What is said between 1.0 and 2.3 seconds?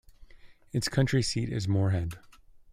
seat is Morehead.